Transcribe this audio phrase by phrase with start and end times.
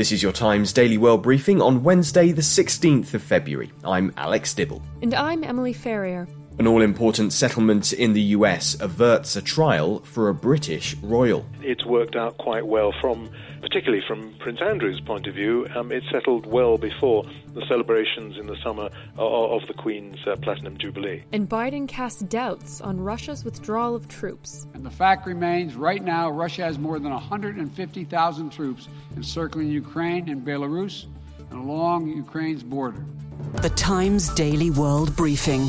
[0.00, 3.70] This is your Times Daily World Briefing on Wednesday, the 16th of February.
[3.84, 4.80] I'm Alex Dibble.
[5.02, 6.26] And I'm Emily Ferrier.
[6.58, 11.44] An all important settlement in the US averts a trial for a British royal.
[11.60, 13.28] It's worked out quite well from,
[13.60, 15.66] particularly from Prince Andrew's point of view.
[15.74, 20.36] Um, it settled well before the celebrations in the summer of, of the Queen's uh,
[20.36, 21.24] Platinum Jubilee.
[21.32, 24.66] And Biden casts doubts on Russia's withdrawal of troops.
[24.74, 30.46] And the fact remains right now, Russia has more than 150,000 troops encircling Ukraine and
[30.46, 31.06] Belarus
[31.50, 33.04] and along Ukraine's border.
[33.62, 35.68] The Times Daily World Briefing.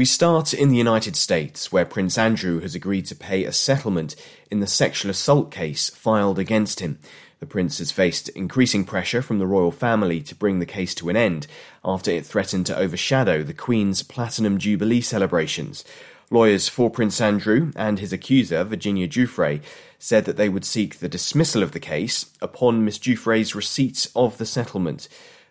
[0.00, 4.16] We start in the United States, where Prince Andrew has agreed to pay a settlement
[4.50, 6.98] in the sexual assault case filed against him.
[7.38, 11.10] The prince has faced increasing pressure from the royal family to bring the case to
[11.10, 11.46] an end
[11.84, 15.84] after it threatened to overshadow the Queen's Platinum Jubilee celebrations.
[16.30, 19.60] Lawyers for Prince Andrew and his accuser, Virginia Giuffre,
[19.98, 24.38] said that they would seek the dismissal of the case upon Miss Giuffre's receipt of
[24.38, 25.10] the settlement.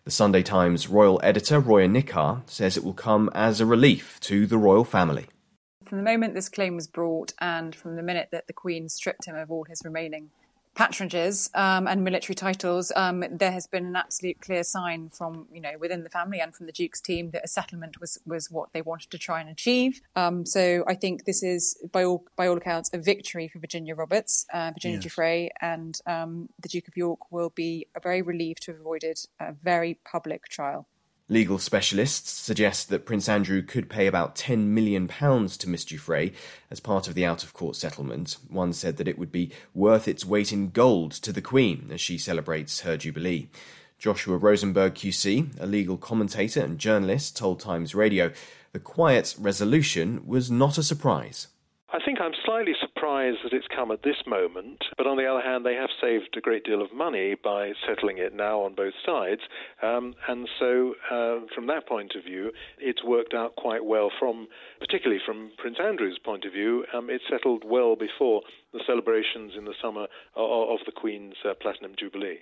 [0.10, 4.48] The Sunday Times royal editor, Roya Nikkhah, says it will come as a relief to
[4.48, 5.28] the royal family.
[5.86, 9.26] From the moment this claim was brought and from the minute that the Queen stripped
[9.26, 10.32] him of all his remaining
[10.76, 15.62] patronages um, and military titles, um, there has been an absolute clear sign from you
[15.62, 18.72] know within the family and from the Duke's team that a settlement was was what
[18.74, 20.02] they wanted to try and achieve.
[20.16, 23.96] Um, so I think this is by all by all accounts a victory for Virginia
[23.96, 25.06] Roberts, uh, Virginia yes.
[25.06, 29.54] Giuffre, and um, the Duke of York will be very relieved to have avoided a
[29.54, 30.88] very public trial.
[31.32, 36.34] Legal specialists suggest that Prince Andrew could pay about £10 million to Miss Giuffre
[36.72, 38.38] as part of the out of court settlement.
[38.50, 42.02] One said that it would be worth its weight in gold to the Queen as
[42.02, 43.48] she celebrates her Jubilee.
[44.00, 48.32] Joshua Rozenberg QC, a legal commentator and journalist, told Times Radio
[48.72, 51.48] the quiet resolution was not a surprise.
[51.94, 55.42] I think I'm slightly surprised that it's come at this moment, but on the other
[55.42, 58.94] hand, they have saved a great deal of money by settling it now on both
[59.06, 59.42] sides.
[59.82, 64.48] Um, and so, uh, from that point of view, it's worked out quite well, from
[64.80, 66.86] particularly from Prince Andrew's point of view.
[66.94, 68.42] Um, it settled well before
[68.74, 72.40] the celebrations in the summer of, of the Queen's uh, Platinum Jubilee.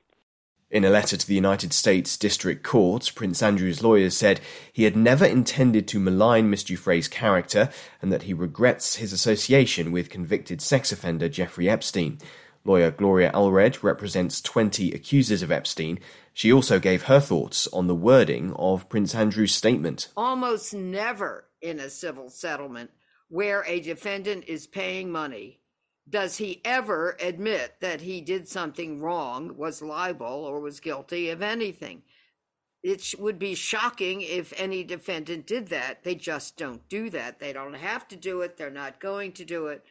[0.69, 4.41] In a letter to the United States District Court, Prince Andrew's lawyers said
[4.73, 7.69] he had never intended to malign Miss Giuffre's character
[8.01, 12.17] and that he regrets his association with convicted sex offender Jeffrey Epstein.
[12.65, 15.99] Lawyer Gloria Allred represents 20 accusers of Epstein.
[16.33, 20.09] She also gave her thoughts on the wording of Prince Andrew's statement.
[20.17, 22.91] Almost never in a civil settlement
[23.29, 25.61] where a defendant is paying money
[26.09, 31.41] does he ever admit that he did something wrong, was liable, or was guilty of
[31.41, 32.03] anything?
[32.83, 36.03] It would be shocking if any defendant did that.
[36.03, 37.39] They just don't do that.
[37.39, 38.55] They don't have to do it.
[38.55, 39.83] They're not going to do it.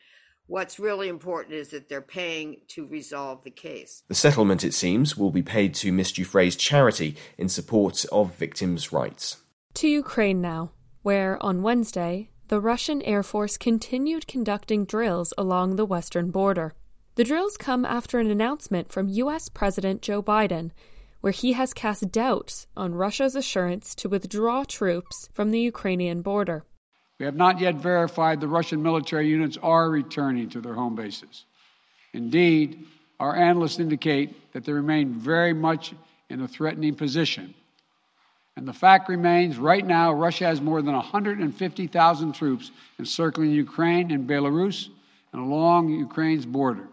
[0.47, 4.05] What's really important is that they're paying to resolve the case.
[4.07, 8.93] The settlement, it seems, will be paid to Miss Giuffre's charity in support of victims'
[8.93, 9.39] rights.
[9.75, 10.71] To Ukraine now,
[11.03, 16.75] where on Wednesday the Russian Air Force continued conducting drills along the western border.
[17.17, 19.49] The drills come after an announcement from U.S.
[19.49, 20.71] President Joe Biden,
[21.21, 26.65] where he has cast doubts on Russia's assurance to withdraw troops from the Ukrainian border.
[27.19, 31.47] We have not yet verified the Russian military units are returning to their home bases.
[32.13, 32.85] Indeed,
[33.19, 35.95] our analysts indicate that they remain very much
[36.29, 37.55] in a threatening position
[38.57, 44.29] and the fact remains right now, Russia has more than 150,000 troops encircling Ukraine and
[44.29, 44.89] Belarus
[45.33, 46.89] and along Ukraine's border.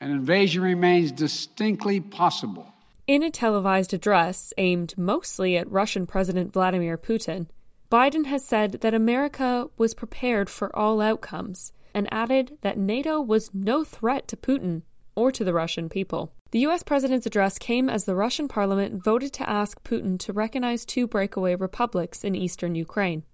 [0.00, 2.72] An invasion remains distinctly possible.
[3.08, 7.48] In a televised address aimed mostly at Russian President Vladimir Putin,
[7.90, 13.50] Biden has said that America was prepared for all outcomes and added that NATO was
[13.52, 14.82] no threat to Putin
[15.16, 16.32] or to the Russian people.
[16.50, 20.86] The US president's address came as the Russian parliament voted to ask Putin to recognize
[20.86, 23.24] two breakaway republics in eastern Ukraine.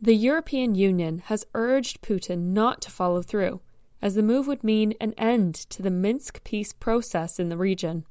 [0.00, 3.60] The European Union has urged Putin not to follow through,
[4.02, 8.04] as the move would mean an end to the Minsk peace process in the region.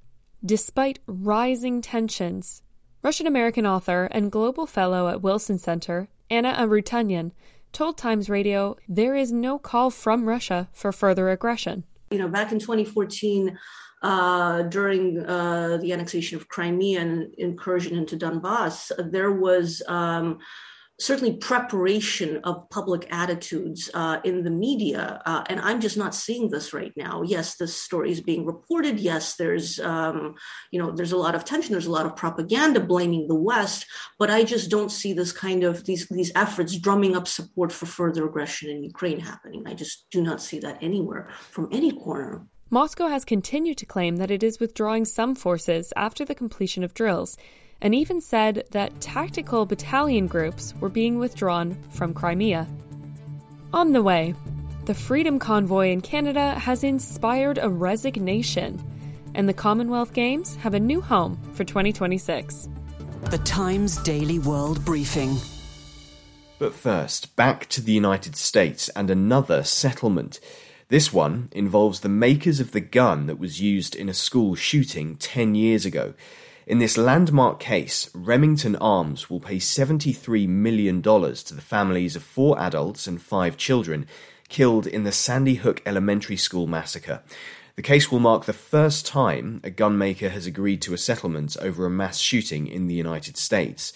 [0.44, 2.64] Despite rising tensions,
[3.04, 7.34] Russian American author and global fellow at Wilson Center, Anna Arutyunyan,
[7.74, 11.84] told Times Radio there is no call from Russia for further aggression.
[12.10, 13.58] You know, back in 2014,
[14.06, 20.38] uh, during uh, the annexation of Crimea and incursion into Donbass, there was um,
[21.00, 25.24] certainly preparation of public attitudes uh, in the media.
[25.26, 27.24] Uh, and I'm just not seeing this right now.
[27.24, 29.00] Yes, this story is being reported.
[29.00, 30.36] Yes, there's, um,
[30.70, 31.72] you know, there's a lot of tension.
[31.72, 33.88] There's a lot of propaganda blaming the West,
[34.20, 37.88] but I just don't see this kind of these, these efforts drumming up support for
[37.88, 39.64] further aggression in Ukraine happening.
[39.66, 42.46] I just do not see that anywhere from any corner.
[42.76, 46.94] Moscow has continued to claim that it is withdrawing some forces after the completion of
[46.94, 47.38] drills
[47.80, 52.68] and even said that tactical battalion groups were being withdrawn from Crimea.
[53.72, 54.36] On the way,
[54.84, 58.84] the Freedom Convoy in Canada has inspired a resignation,
[59.36, 62.68] and the Commonwealth Games have a new home for 2026.
[63.32, 65.38] The Times Daily World Briefing.
[66.60, 70.42] But first, back to the United States and another settlement.
[70.88, 75.16] This one involves the makers of the gun that was used in a school shooting
[75.16, 76.14] 10 years ago.
[76.68, 82.60] In this landmark case, Remington Arms will pay $73 million to the families of four
[82.60, 84.06] adults and five children
[84.48, 87.24] killed in the Sandy Hook Elementary School massacre.
[87.76, 91.86] The case will mark the first time a gunmaker has agreed to a settlement over
[91.88, 93.92] a mass shooting in the United States.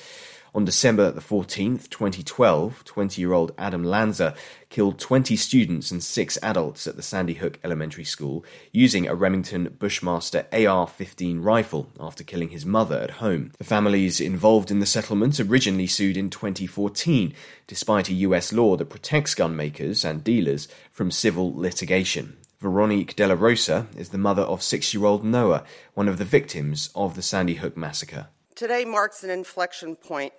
[0.55, 4.33] On December the 14th, 2012, 20 year old Adam Lanza
[4.69, 9.75] killed 20 students and six adults at the Sandy Hook Elementary School using a Remington
[9.77, 13.51] Bushmaster AR 15 rifle after killing his mother at home.
[13.59, 17.33] The families involved in the settlement originally sued in 2014,
[17.67, 22.37] despite a US law that protects gun makers and dealers from civil litigation.
[22.59, 25.63] Veronique La Rosa is the mother of six year old Noah,
[25.93, 28.29] one of the victims of the Sandy Hook massacre.
[28.59, 30.33] Today marks an inflection point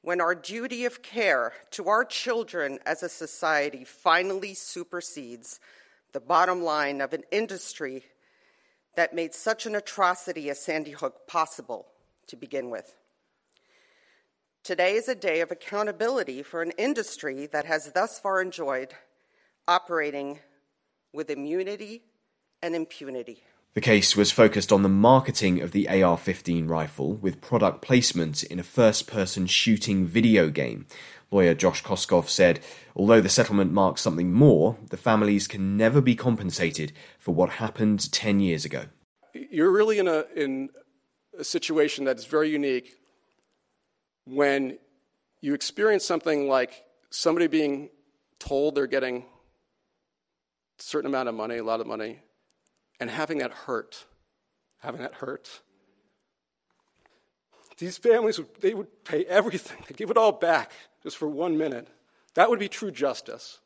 [0.00, 5.60] when our duty of care to our children as a society finally supersedes
[6.12, 8.02] the bottom line of an industry
[8.96, 11.86] that made such an atrocity as Sandy Hook possible
[12.26, 12.92] to begin with.
[14.64, 18.94] Today is a day of accountability for an industry that has thus far enjoyed
[19.68, 20.40] operating
[21.12, 22.02] with immunity
[22.60, 23.44] and impunity.
[23.74, 28.42] The case was focused on the marketing of the AR 15 rifle with product placement
[28.42, 30.86] in a first person shooting video game.
[31.30, 32.60] Lawyer Josh Koskoff said,
[32.94, 38.12] although the settlement marks something more, the families can never be compensated for what happened
[38.12, 38.84] 10 years ago.
[39.32, 40.68] You're really in a, in
[41.38, 42.98] a situation that is very unique
[44.26, 44.76] when
[45.40, 47.88] you experience something like somebody being
[48.38, 49.24] told they're getting
[50.78, 52.18] a certain amount of money, a lot of money,
[53.02, 54.06] and having that hurt,
[54.78, 55.60] having that hurt.
[57.78, 60.70] These families, they would pay everything, they'd give it all back
[61.02, 61.88] just for one minute.
[62.34, 63.58] That would be true justice.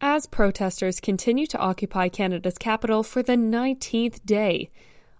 [0.00, 4.70] As protesters continue to occupy Canada's capital for the 19th day,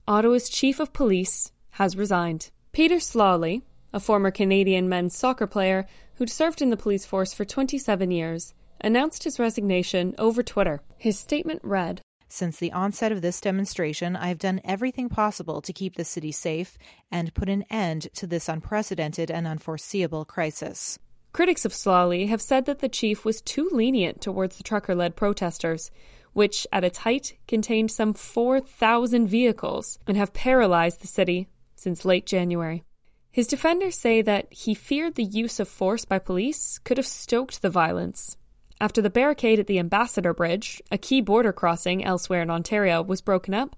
[0.06, 2.50] Ottawa's chief of police has resigned.
[2.70, 3.62] Peter Sloly,
[3.92, 5.86] a former Canadian men's soccer player
[6.16, 10.82] who'd served in the police force for 27 years, announced his resignation over Twitter.
[10.98, 15.72] His statement read since the onset of this demonstration, I have done everything possible to
[15.72, 16.76] keep the city safe
[17.10, 20.98] and put an end to this unprecedented and unforeseeable crisis.
[21.32, 25.16] Critics of Sloly have said that the chief was too lenient towards the trucker led
[25.16, 25.90] protesters,
[26.32, 32.26] which at its height contained some 4,000 vehicles and have paralyzed the city since late
[32.26, 32.84] January.
[33.30, 37.60] His defenders say that he feared the use of force by police could have stoked
[37.60, 38.36] the violence
[38.80, 43.20] after the barricade at the Ambassador Bridge, a key border crossing elsewhere in Ontario, was
[43.20, 43.74] broken up,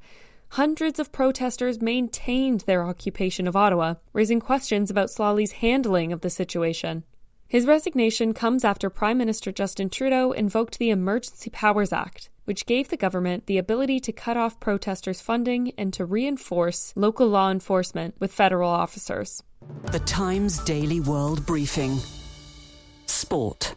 [0.51, 6.31] hundreds of protesters maintained their occupation of Ottawa, raising questions about Sloly's handling of the
[6.31, 7.05] situation.
[7.47, 12.89] His resignation comes after Prime Minister Justin Trudeau invoked the Emergency Powers Act, which gave
[12.89, 18.17] the government the ability to cut off protesters' funding and to reinforce local law enforcement
[18.19, 19.43] with federal officers.
[19.93, 21.99] The Times Daily World Briefing
[23.07, 23.75] Sport.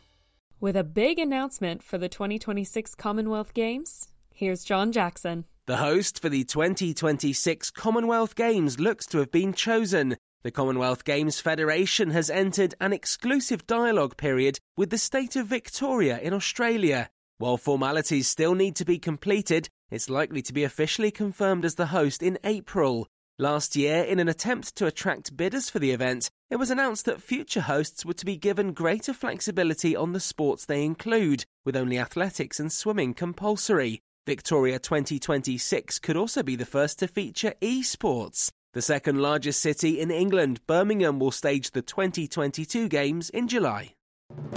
[0.61, 5.45] With a big announcement for the 2026 Commonwealth Games, here's John Jackson.
[5.65, 10.17] The host for the 2026 Commonwealth Games looks to have been chosen.
[10.43, 16.19] The Commonwealth Games Federation has entered an exclusive dialogue period with the state of Victoria
[16.19, 17.09] in Australia.
[17.39, 21.87] While formalities still need to be completed, it's likely to be officially confirmed as the
[21.87, 23.07] host in April.
[23.41, 27.23] Last year, in an attempt to attract bidders for the event, it was announced that
[27.23, 31.97] future hosts were to be given greater flexibility on the sports they include, with only
[31.97, 34.03] athletics and swimming compulsory.
[34.27, 38.51] Victoria 2026 could also be the first to feature esports.
[38.75, 43.95] The second largest city in England, Birmingham, will stage the 2022 Games in July.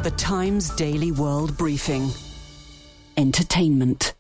[0.02, 2.10] The Times Daily World Briefing
[3.16, 4.13] Entertainment.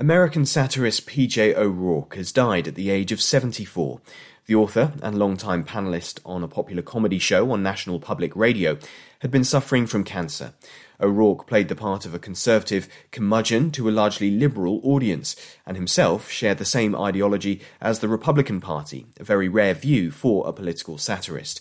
[0.00, 1.54] American satirist P.J.
[1.54, 4.00] O'Rourke has died at the age of 74.
[4.46, 8.78] The author and longtime panelist on a popular comedy show on National Public Radio
[9.18, 10.54] had been suffering from cancer.
[11.02, 16.30] O'Rourke played the part of a conservative curmudgeon to a largely liberal audience, and himself
[16.30, 20.96] shared the same ideology as the Republican Party, a very rare view for a political
[20.96, 21.60] satirist.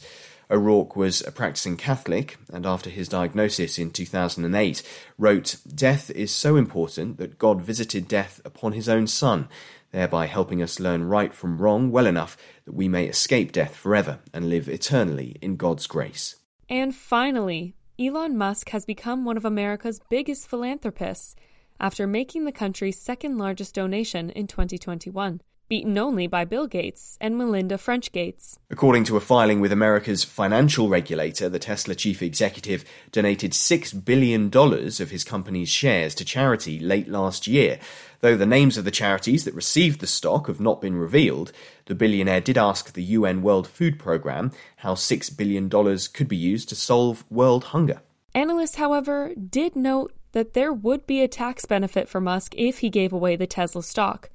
[0.51, 4.81] O'Rourke was a practicing Catholic, and after his diagnosis in 2008,
[5.17, 9.47] wrote, Death is so important that God visited death upon his own Son,
[9.91, 14.19] thereby helping us learn right from wrong well enough that we may escape death forever
[14.33, 16.35] and live eternally in God's grace.
[16.67, 21.35] And finally, Elon Musk has become one of America's biggest philanthropists
[21.79, 27.37] after making the country's second largest donation in 2021, beaten only by Bill Gates and
[27.37, 28.57] Melinda French Gates.
[28.69, 34.51] According to a filing with America's financial regulator, the Tesla chief executive donated $6 billion
[34.53, 37.79] of his company's shares to charity late last year.
[38.21, 41.53] Though the names of the charities that received the stock have not been revealed,
[41.85, 46.67] the billionaire did ask the UN World Food Programme how $6 billion could be used
[46.69, 48.01] to solve world hunger.
[48.35, 52.89] Analysts, however, did note that there would be a tax benefit for Musk if he
[52.89, 54.29] gave away the Tesla stock,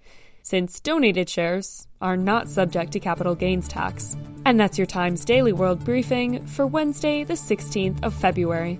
[0.44, 4.14] since donated shares are not subject to capital gains tax.
[4.44, 8.78] And that's your Times Daily World Briefing for Wednesday, the 16th of February.